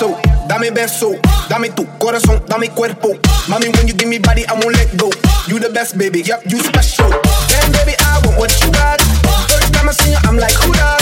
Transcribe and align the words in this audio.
beso, 0.00 0.16
dame 0.48 0.70
beso, 0.70 1.16
dame 1.48 1.70
tu 1.70 1.86
corazón, 1.98 2.42
dame 2.46 2.70
cuerpo. 2.70 3.10
Mommy, 3.48 3.68
when 3.70 3.86
you 3.86 3.94
give 3.94 4.08
me 4.08 4.18
body, 4.18 4.46
I 4.46 4.52
won't 4.54 4.74
let 4.74 4.96
go. 4.96 5.10
You 5.46 5.58
the 5.58 5.70
best, 5.70 5.98
baby, 5.98 6.22
yep, 6.22 6.42
you 6.46 6.58
special. 6.58 7.10
Damn, 7.48 7.72
baby, 7.72 7.94
I 7.98 8.20
want 8.24 8.38
what 8.38 8.64
you 8.64 8.70
got. 8.72 9.00
First 9.48 9.72
time 9.74 9.88
I 9.88 9.92
see 9.92 10.10
you, 10.10 10.18
I'm 10.24 10.36
like, 10.36 10.54
who 10.54 10.72
that? 10.72 10.99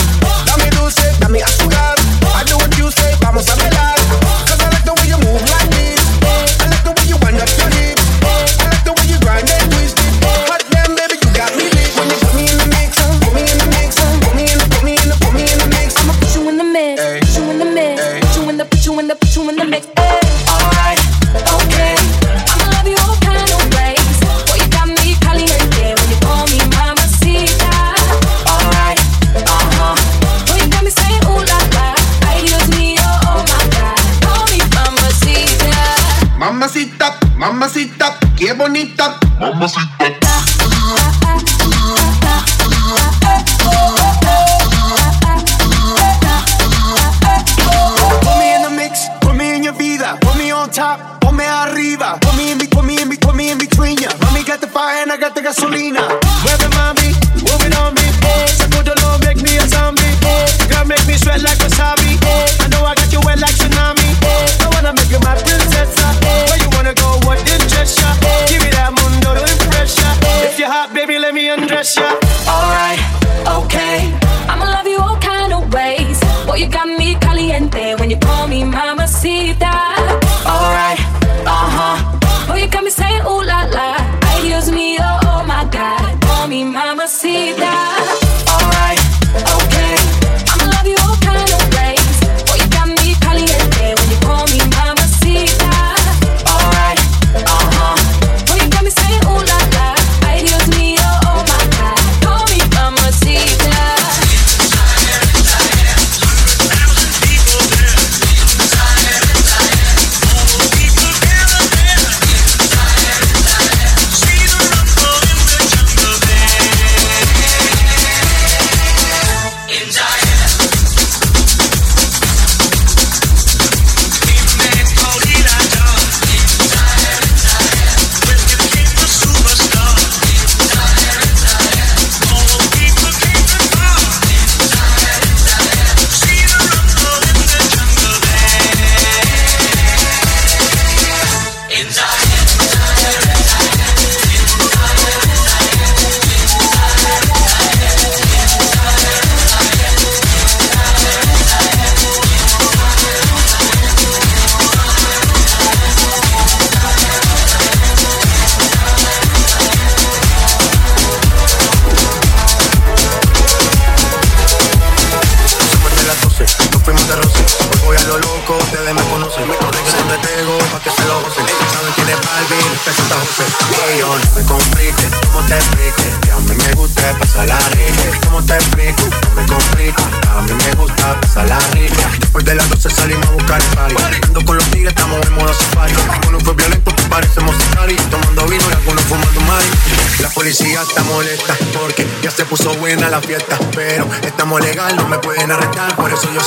Mamacita, 37.59 38.17
qué 38.37 38.53
bonita. 38.53 39.19
Mamacita. 39.41 40.18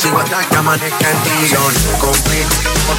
sigo 0.02 0.18
hasta 0.20 0.44
que 0.50 0.56
amanezca 0.56 1.12
en 1.12 1.18
ti. 1.24 1.50
Yo 1.52 1.60
no 1.60 2.00
¿cómo 2.00 2.14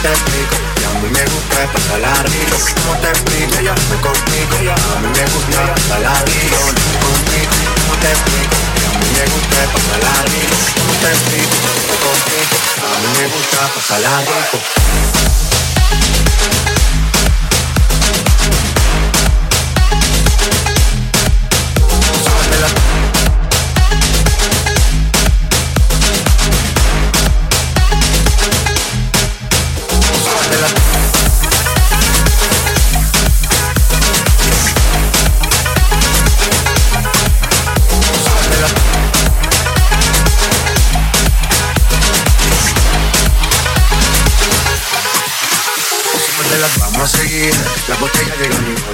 te 0.02 0.08
explico? 0.08 0.56
Que 0.76 0.87
a 0.87 0.90
mí 1.00 1.08
me 1.10 1.25
gusta 1.25 1.72
pasarla 1.72 2.14
rico. 2.22 2.56
¿Cómo 2.82 2.94
te 3.00 3.08
explico? 3.08 3.60
Yo 3.60 3.75
no 3.75 3.96
complico, 4.00 4.56
a 4.56 5.00
mí 5.00 5.08
me 5.08 5.25
gusta 5.32 5.75
pasarla 5.75 6.14
rico. 6.26 6.56
Yo 6.56 6.62
no 6.72 6.94
complico, 7.02 7.56
¿cómo 7.82 7.94
te 8.02 8.10
explico? 8.12 8.56
A 8.87 8.99
mí 8.99 9.08
me 9.19 9.25
gusta 9.34 9.58
pasarla 9.72 10.14
rico. 10.31 10.56
¿Cómo 12.02 12.22
a 12.82 12.99
mí 13.00 13.08
me 13.19 13.26
gusta 13.34 13.60
pasarla 13.75 14.20
rico. 14.20 15.51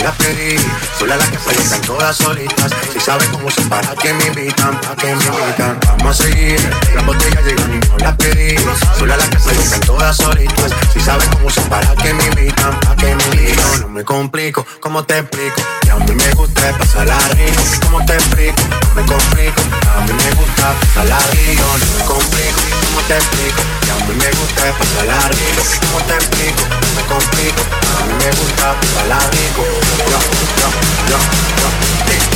las 0.08 0.16
pedí, 0.16 0.56
sola 0.98 1.16
las 1.16 1.28
que 1.28 1.38
se 1.38 1.80
todas 1.80 2.16
solitas 2.16 2.87
sabe 3.08 3.24
cómo 3.32 3.50
son 3.50 3.66
para 3.70 3.94
que 3.94 4.12
me 4.12 4.26
invitan, 4.26 4.78
pa' 4.82 4.94
que 4.96 5.06
me 5.06 5.24
invitan. 5.24 5.80
Vamos 5.86 6.20
a 6.20 6.22
seguir, 6.24 6.60
las 6.94 7.06
botellas 7.06 7.42
llegan 7.42 7.74
y 7.74 7.88
no 7.88 7.96
las 7.96 8.16
pedí. 8.16 8.54
Sola 8.98 9.16
la 9.16 9.24
casa 9.30 9.52
llegan 9.52 9.80
todas 9.80 10.14
solitas. 10.14 10.70
Si 10.92 11.00
sabe 11.00 11.24
cómo 11.32 11.48
son 11.48 11.64
para 11.70 11.94
que 11.94 12.12
me 12.12 12.26
invitan, 12.26 12.78
pa' 12.80 12.94
que 12.96 13.14
me 13.14 13.24
invitan. 13.24 13.80
No 13.80 13.88
me 13.88 14.04
complico, 14.04 14.66
¿cómo 14.80 15.04
te 15.04 15.20
explico? 15.20 15.62
Que 15.80 15.90
a 15.90 15.96
mí 15.96 16.14
me 16.14 16.30
gusta 16.34 16.76
pasarla 16.76 17.18
rico. 17.32 17.62
¿Cómo 17.84 18.04
te 18.04 18.12
explico? 18.12 18.60
No 18.70 19.00
me 19.00 19.02
complico. 19.06 19.60
A 19.88 20.00
mí 20.04 20.12
me 20.12 20.30
gusta 20.36 20.66
pasar 20.78 21.06
la 21.06 21.18
rico. 21.32 21.64
No 21.80 21.86
me 21.96 22.04
complico, 22.04 22.60
¿cómo 22.84 23.00
te 23.08 23.16
explico? 23.16 23.62
Que 23.84 23.90
a 23.90 23.96
mí 24.04 24.14
me 24.20 24.30
gusta 24.36 24.62
pasarla 24.76 25.18
rico. 25.32 25.62
¿Cómo 25.80 25.98
te 26.04 26.12
explico? 26.12 26.62
No 26.68 26.88
me 26.92 27.02
complico. 27.08 27.62
A 27.88 28.04
mí 28.04 28.12
me 28.20 28.30
gusta 28.36 28.66
pasarla 28.78 29.18
rico. 29.32 29.64
Yo, 29.96 30.04
yo, 30.12 30.20
yo, 30.60 30.68
yo, 31.08 31.18
yo. 31.48 32.27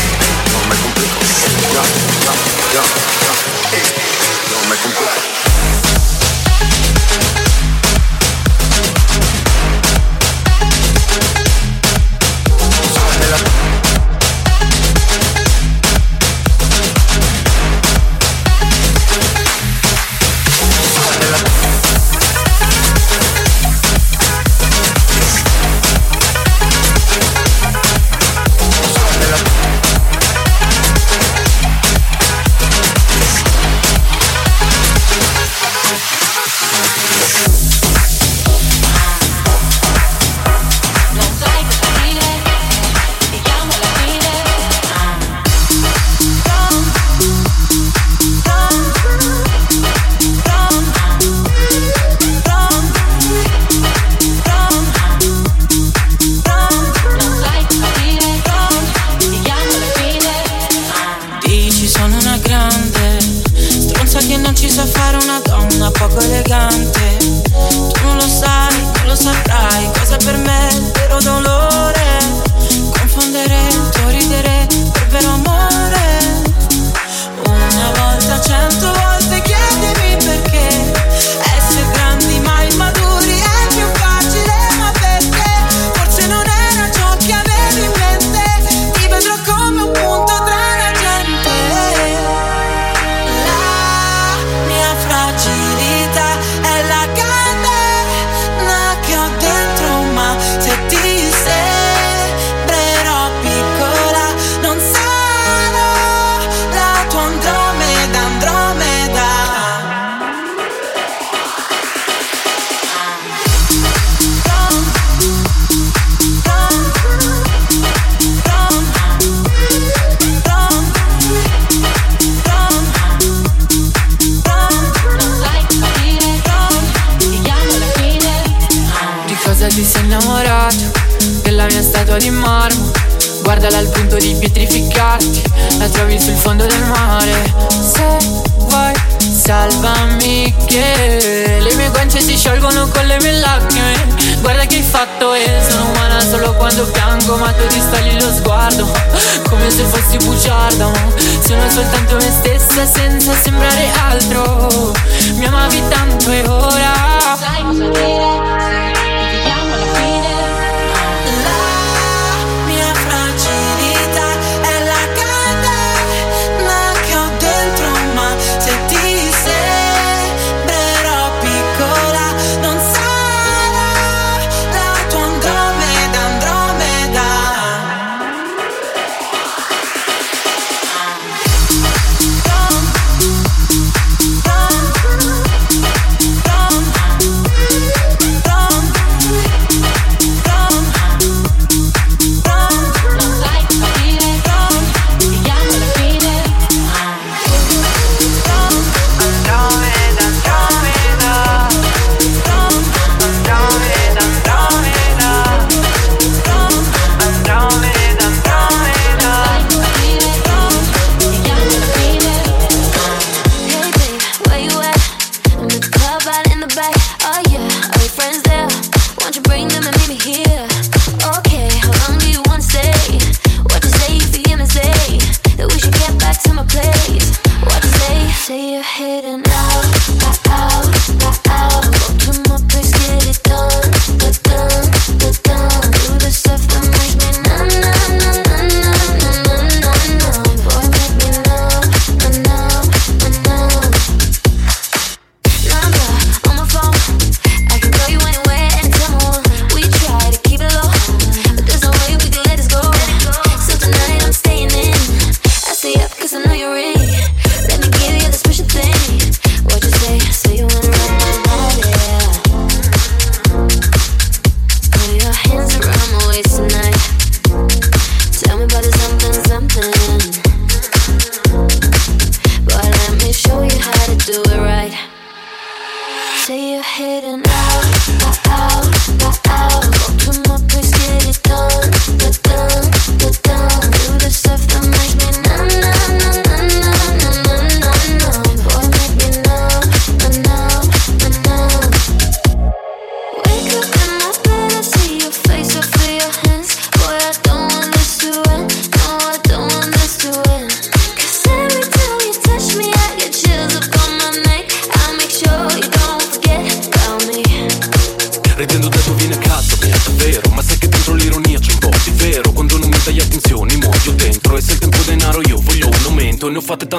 no 0.53 0.59
me 0.69 0.77
complico. 0.83 1.21
Ya, 1.73 1.83
ya, 2.25 2.33
ya, 2.75 2.83
ya. 3.25 3.33
Ey, 3.77 3.85
no 4.51 4.69
me 4.69 4.77
complico. 4.77 5.32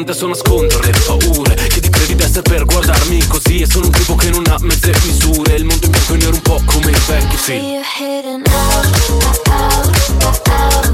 domande 0.04 0.14
sono 0.14 0.34
a 0.34 0.36
scontrare 0.36 0.92
paure 1.06 1.56
Chiedi 1.68 1.90
crevi 1.90 2.16
d'essere 2.16 2.42
per 2.42 2.66
guardarmi 2.66 3.26
così 3.28 3.62
E 3.62 3.66
sono 3.66 3.86
un 3.86 3.92
tipo 3.92 4.16
che 4.16 4.30
non 4.30 4.44
ha 4.48 4.58
mezze 4.60 4.92
misure 5.04 5.56
Il 5.56 5.66
mondo 5.66 5.86
in 5.86 5.92
bianco 5.92 6.14
e 6.14 6.18
nero 6.18 6.34
un 6.34 6.42
po' 6.42 6.62
come 6.66 6.92
i 6.92 6.98
vecchi 7.08 7.38
film 7.38 8.44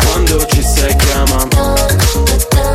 Quando 0.03 0.45
ci 0.45 0.63
sei 0.63 0.95
chiama. 0.95 2.68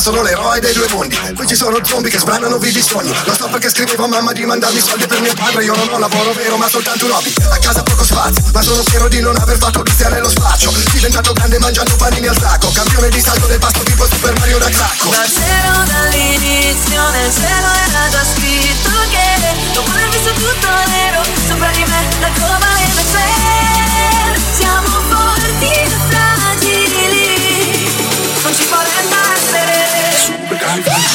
Sono 0.00 0.22
l'eroe 0.22 0.60
dei 0.60 0.72
due 0.72 0.88
mondi. 0.88 1.14
Qui 1.36 1.46
ci 1.46 1.54
sono 1.54 1.78
zombie 1.84 2.10
che 2.10 2.18
sbranano 2.18 2.56
vivi 2.56 2.80
sogni. 2.80 3.12
Lo 3.24 3.34
so 3.34 3.48
perché 3.48 3.68
scrivevo 3.68 4.04
a 4.04 4.08
mamma 4.08 4.32
di 4.32 4.46
mandarmi 4.46 4.80
soldi 4.80 5.06
per 5.06 5.20
mio 5.20 5.34
padre. 5.34 5.62
Io 5.64 5.76
non 5.76 5.88
ho 5.92 5.98
lavoro 5.98 6.32
vero 6.32 6.56
ma 6.56 6.68
soltanto 6.68 7.04
un 7.04 7.12
hobby. 7.12 7.32
A 7.50 7.58
casa 7.58 7.82
poco 7.82 8.02
spazio 8.02 8.42
ma 8.52 8.62
sono 8.62 8.82
fiero 8.82 9.08
di 9.08 9.20
non 9.20 9.36
aver 9.36 9.58
fatto 9.58 9.82
pizza 9.82 10.08
nello 10.08 10.30
spaccio. 10.30 10.72
Diventato 10.92 11.32
grande 11.34 11.58
mangiando 11.58 11.94
panini 11.96 12.26
al 12.26 12.38
sacco. 12.38 12.70
Campione 12.72 13.10
di 13.10 13.20
salto 13.20 13.46
del 13.46 13.58
pasto 13.58 13.82
tipo 13.82 14.06
Super 14.06 14.38
Mario 14.38 14.58
da 14.58 14.70
cracco. 14.70 15.10
Da 15.10 15.24
zero 15.28 15.84
dall'inizio 15.84 17.10
nel 17.10 17.32
cielo 17.32 17.68
era 17.68 18.08
già 18.10 18.24
scritto 18.24 18.90
che 19.10 19.28
Dopo 19.74 19.90
aver 19.90 20.08
visto 20.08 20.32
tutto 20.32 20.68
nero 20.88 21.22
sopra 21.46 21.70
di 21.72 21.84
me 21.84 22.08
la 22.20 22.30
cova 22.38 22.70
e 22.78 22.88
per 23.12 24.40
Siamo 24.56 24.88
forti 25.10 25.68
e 25.68 25.90
fragili. 26.08 27.28
Non 28.42 28.54
ci 28.54 28.64
può 28.64 28.78
begeistert. 30.50 31.09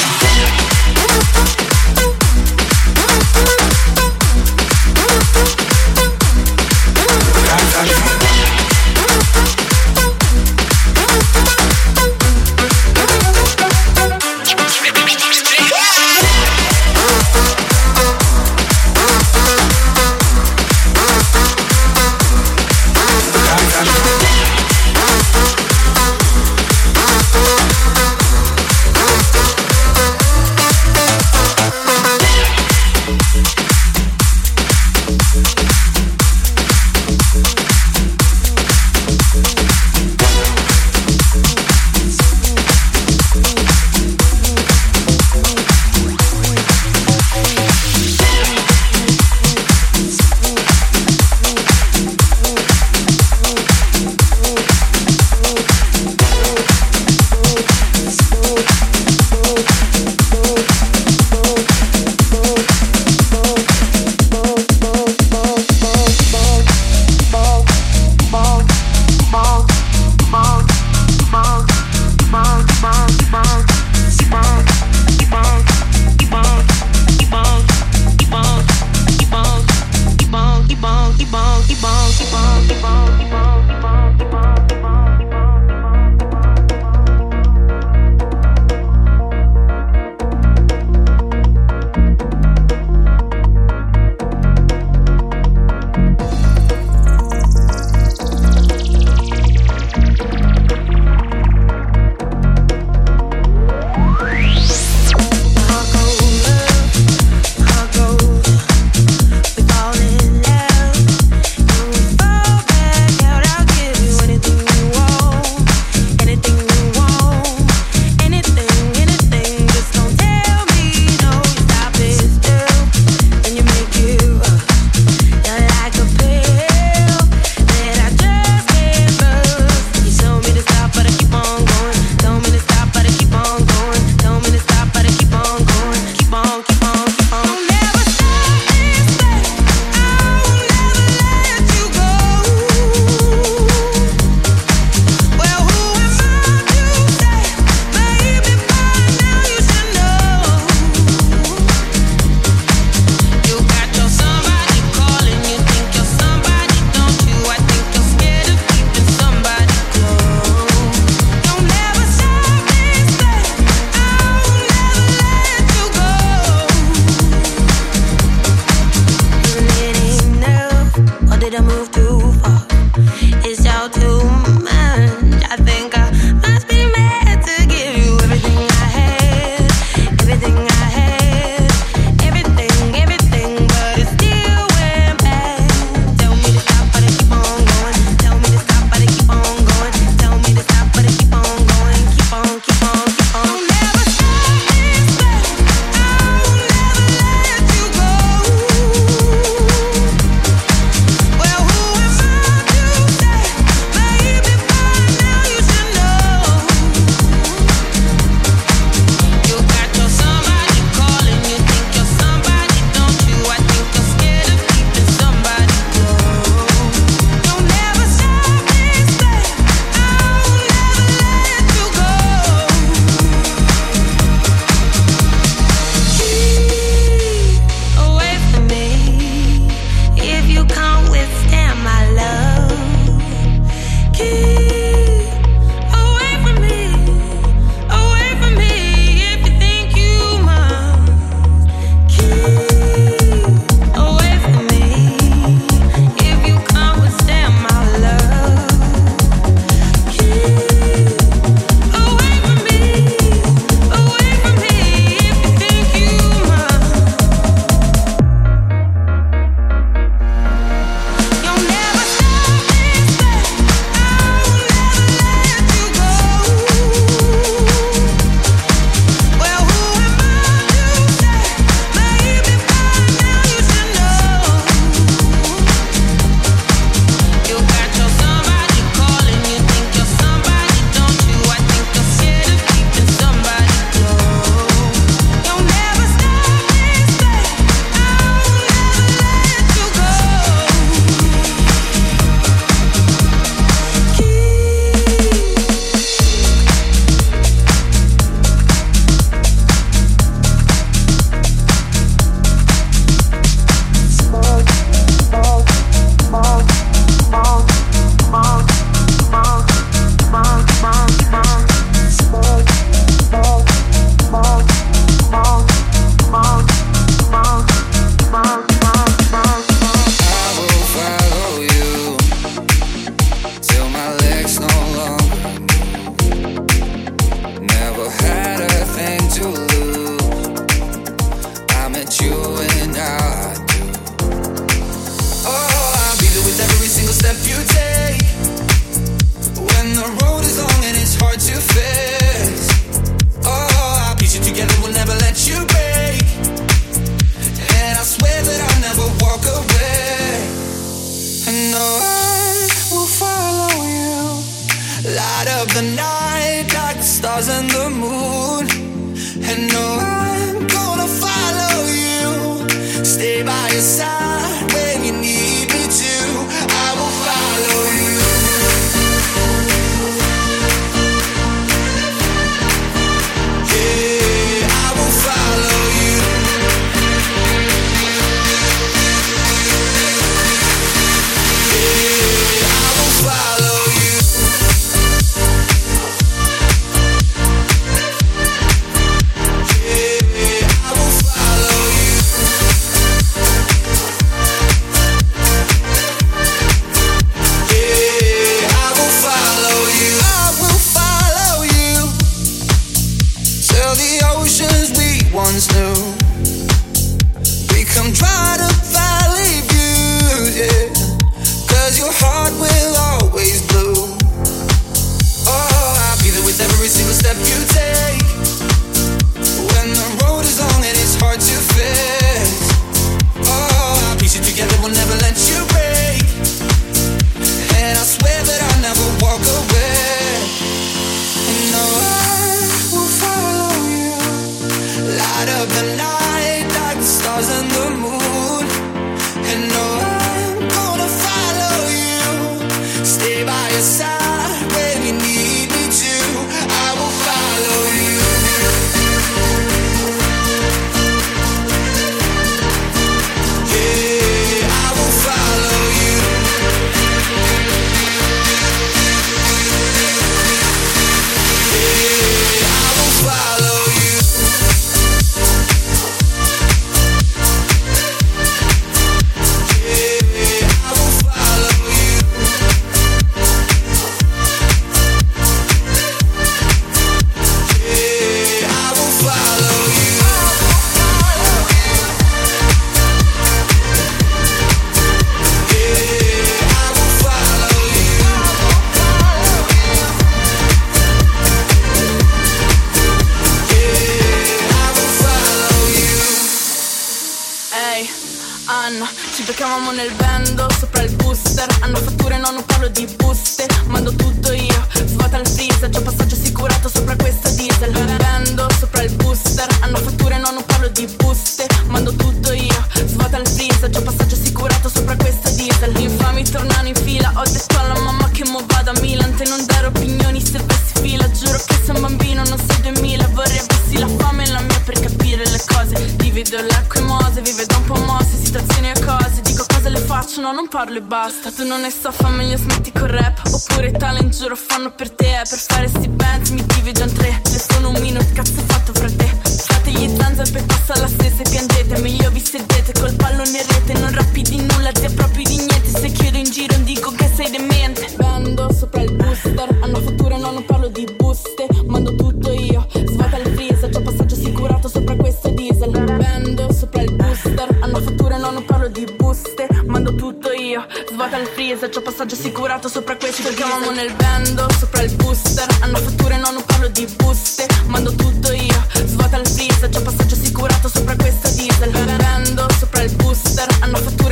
C'è 569.88 570.02
passaggio 570.02 570.34
assicurato 570.34 570.88
sopra 570.88 571.16
questo 571.16 571.48
diesel. 571.52 571.92
Bevendo 571.92 572.66
sopra 572.80 573.04
il 573.04 573.16
booster 573.16 573.68
Hanno 573.82 573.98
fatto 573.98 574.25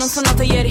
non 0.00 0.08
sono 0.08 0.30
nato 0.30 0.42
ieri. 0.42 0.69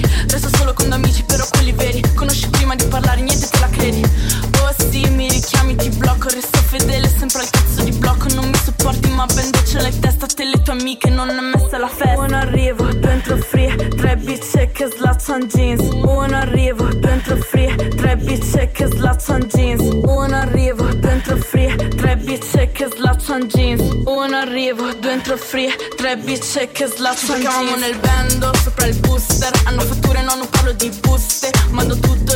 dentro 25.30 25.38
free 25.38 25.70
Tre 25.96 26.18
bitch 26.18 26.72
che 26.72 26.88
slaccio 26.88 27.34
Cercavamo 27.34 27.76
nel 27.76 27.98
bando, 27.98 28.52
sopra 28.64 28.88
il 28.88 28.98
booster 29.00 29.52
Hanno 29.66 29.82
fatture, 29.82 30.22
non 30.24 30.40
un 30.40 30.50
collo 30.50 30.72
di 30.72 30.90
buste. 31.02 31.52
Mando 31.70 31.98
tutto 32.00 32.29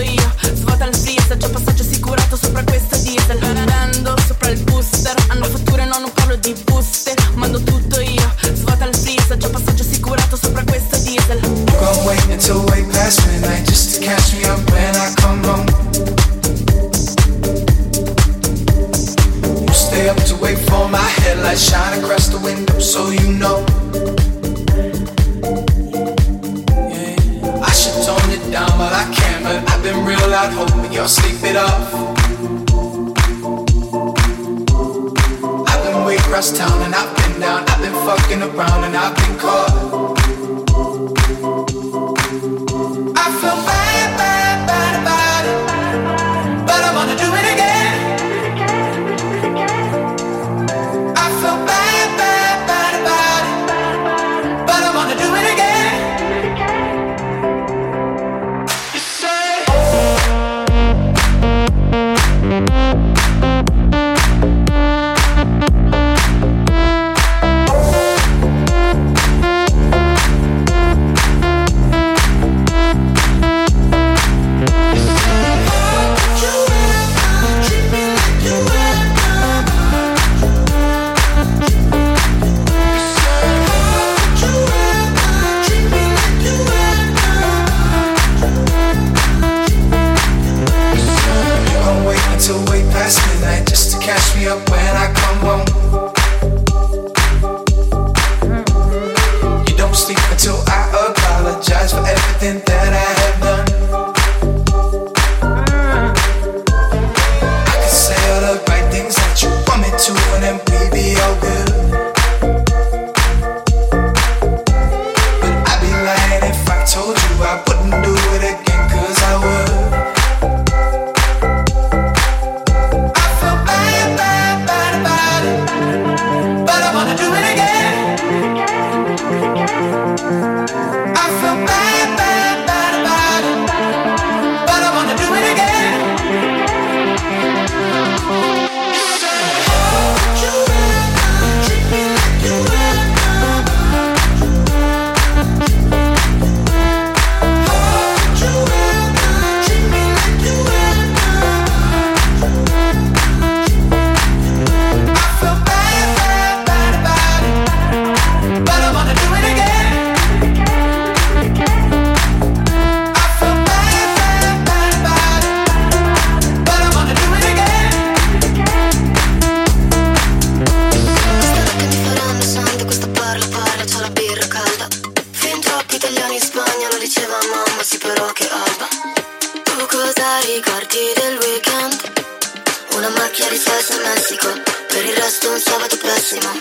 chiari 183.34 183.58
salsa 183.58 183.96
in 183.96 184.02
Messico. 184.02 184.48
Per 184.88 185.04
il 185.04 185.16
resto 185.16 185.50
un 185.50 185.60
sabato 185.60 185.98
pessimo 185.98 186.52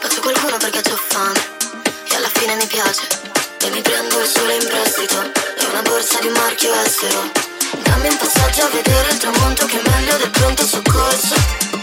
Faccio 0.00 0.20
qualcuno 0.20 0.56
perché 0.56 0.82
ho 0.90 1.00
fame. 1.08 1.40
E 2.10 2.16
alla 2.16 2.30
fine 2.34 2.56
mi 2.56 2.66
piace. 2.66 3.06
E 3.60 3.70
mi 3.70 3.80
prendo 3.80 4.20
il 4.20 4.26
sole 4.26 4.56
in 4.56 4.66
prestito. 4.66 5.22
E 5.22 5.64
una 5.70 5.82
borsa 5.82 6.18
di 6.20 6.28
marchio 6.28 6.74
estero. 6.82 7.30
Dammi 7.84 8.08
un 8.08 8.16
passaggio 8.16 8.64
a 8.64 8.68
vedere 8.70 9.12
il 9.12 9.16
tramonto 9.18 9.64
Che 9.66 9.80
è 9.80 9.90
meglio 9.90 10.16
del 10.16 10.30
pronto 10.30 10.66
soccorso. 10.66 11.34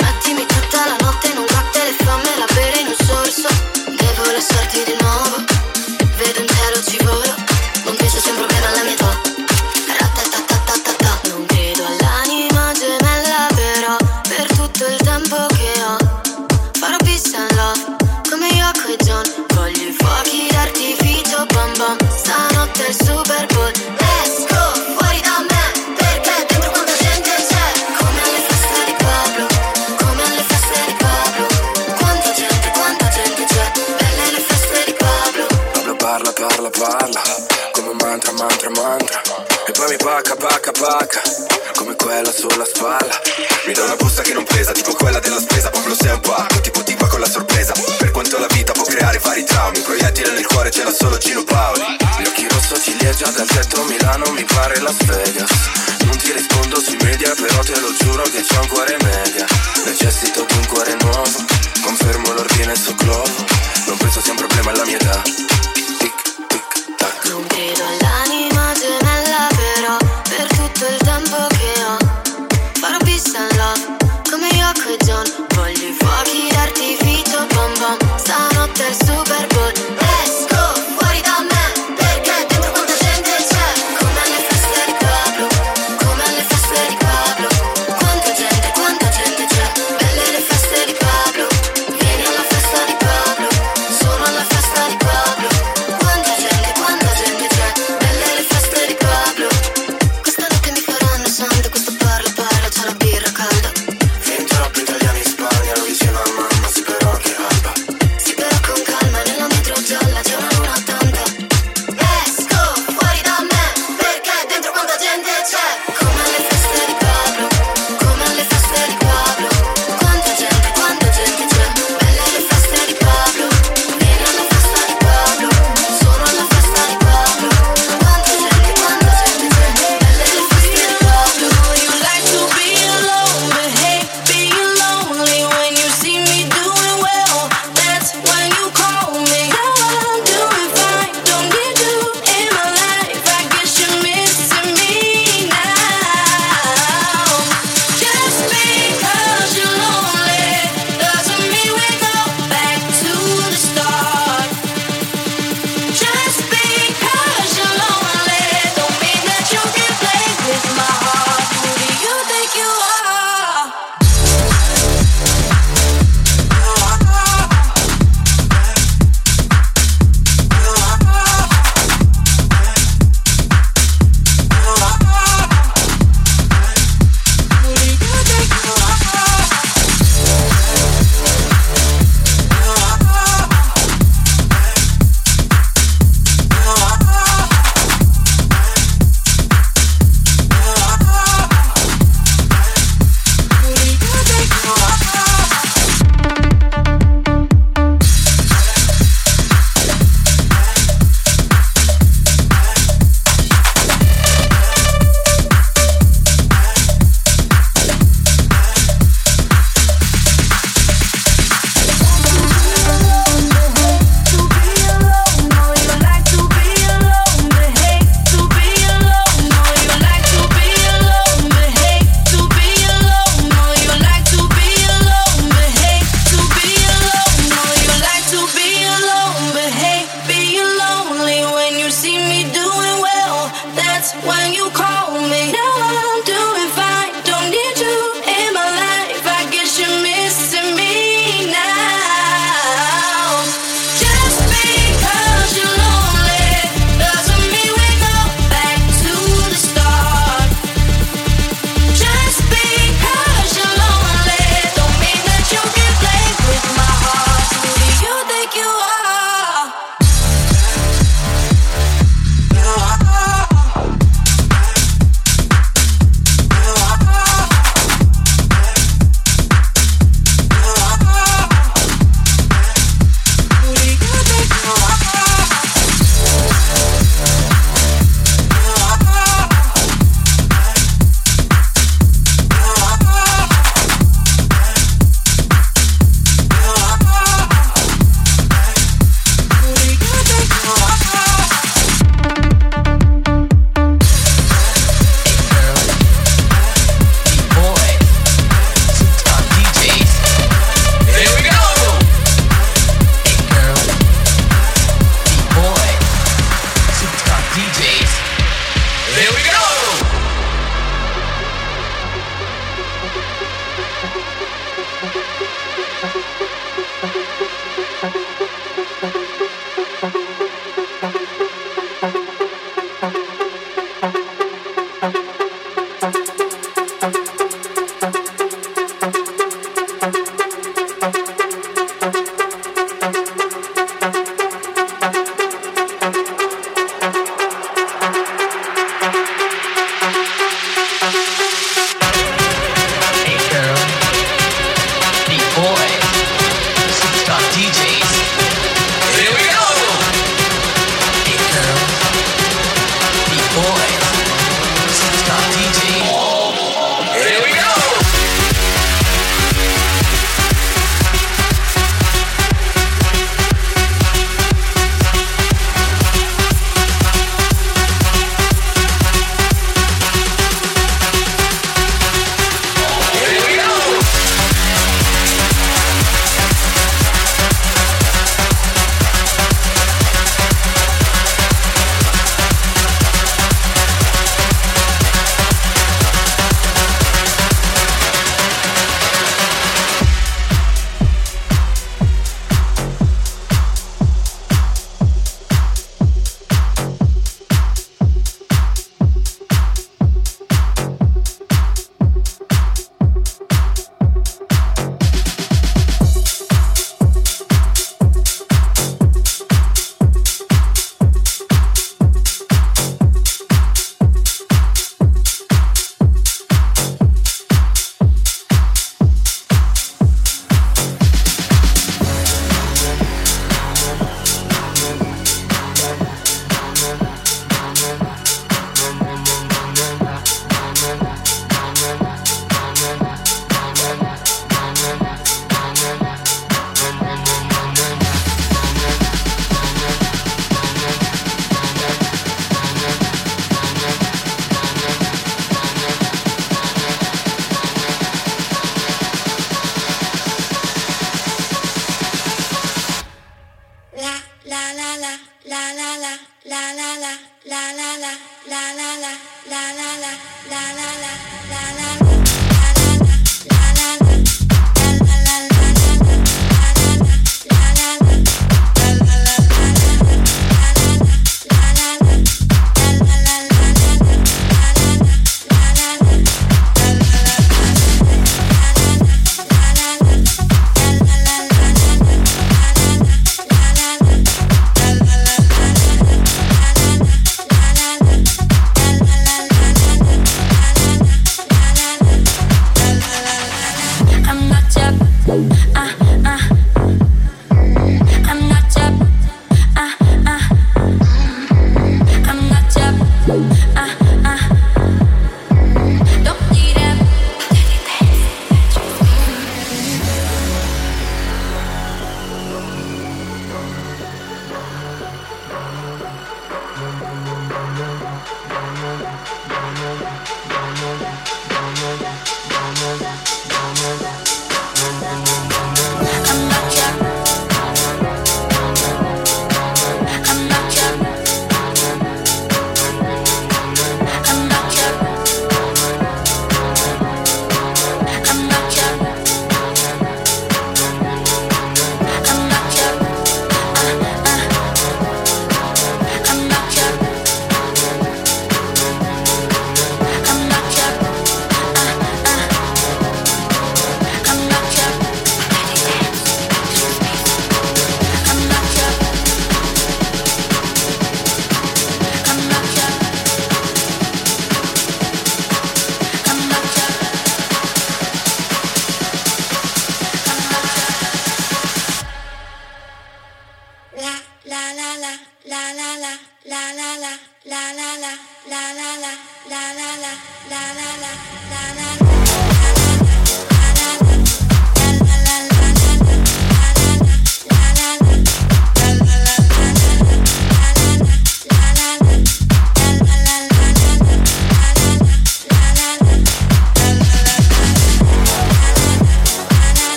Mettimi 0.00 0.46
tutta 0.46 0.86
la 0.86 0.96
notte 1.00 1.26
in 1.28 1.36
un 1.36 1.46
cocktail 1.46 1.94
E 1.94 2.04
fammela 2.04 2.46
bere 2.54 2.78
in 2.78 2.86
un 2.86 3.06
sorso. 3.06 3.48
Devo 3.84 4.30
lasciarti 4.32 4.82
di 4.82 4.96
nuovo. 4.98 5.55
mantra 38.36 38.70
mantra. 38.70 39.22
E 39.66 39.72
poi 39.72 39.88
mi 39.90 39.96
pacca 39.96 40.36
pacca 40.36 40.70
pacca. 40.72 41.20
Come 41.74 41.96
quella 41.96 42.30
sulla 42.32 42.64
spalla. 42.64 43.20
Mi 43.66 43.72
dà 43.72 43.84
una 43.84 43.96
busta 43.96 44.22
che 44.22 44.32
non 44.32 44.44
pesa 44.44 44.72
Tipo 44.72 44.92
quella 44.94 45.18
della 45.18 45.40
spesa. 45.40 45.70
Popolo 45.70 45.94
sei 45.94 46.12
un 46.12 46.20
pacco 46.20 46.60
Tipo 46.60 46.82
tipa 46.82 47.06
con 47.06 47.20
la 47.20 47.28
sorpresa. 47.28 47.72
Per 47.98 48.10
quanto 48.10 48.38
la 48.38 48.46
vita 48.48 48.72
può 48.72 48.84
creare 48.84 49.18
vari 49.18 49.44
traumi. 49.44 49.80
Proiettile 49.80 50.30
nel 50.32 50.46
cuore 50.46 50.70
ce 50.70 50.84
l'ha 50.84 50.92
solo 50.92 51.18
Gino 51.18 51.44
Paoli. 51.44 51.84
Gli 52.18 52.26
occhi 52.26 52.46
rosso 52.48 52.80
ciliegia 52.80 53.30
dal 53.30 53.46
tetto 53.46 53.82
Milano 53.84 54.30
mi 54.32 54.44
pare 54.44 54.80
Las 54.80 54.96
Vegas. 55.04 55.50
Non 56.04 56.16
ti 56.16 56.32
rispondo 56.32 56.80
sui 56.80 56.96
media 57.02 57.34
Però 57.34 57.62
te 57.62 57.80
lo 57.80 57.92
giuro 57.98 58.22
che 58.24 58.42
c'è 58.42 58.58
un 58.58 58.68
cuore 58.68 58.96
media. 59.02 59.46
Necessito 59.84 60.44
di 60.44 60.56
un 60.56 60.66
cuore 60.66 60.96
nuovo. 61.00 61.44
Confermo 61.82 62.32
l'ordine 62.32 62.74
su 62.76 62.94
Globo. 62.94 63.35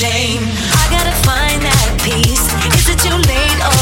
shame. 0.00 0.40
I 0.80 0.88
gotta 0.88 1.12
find 1.28 1.60
that 1.60 1.92
peace. 2.00 2.48
Is 2.72 2.88
it 2.88 2.98
too 3.04 3.16
late? 3.28 3.60
Or- 3.60 3.79